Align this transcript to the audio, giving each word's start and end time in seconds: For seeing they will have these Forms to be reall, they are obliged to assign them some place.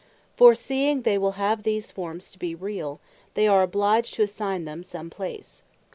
For 0.35 0.55
seeing 0.55 1.03
they 1.03 1.19
will 1.19 1.33
have 1.33 1.61
these 1.61 1.91
Forms 1.91 2.31
to 2.31 2.39
be 2.39 2.55
reall, 2.55 2.97
they 3.35 3.47
are 3.47 3.61
obliged 3.61 4.15
to 4.15 4.23
assign 4.23 4.65
them 4.65 4.83
some 4.83 5.11
place. 5.11 5.61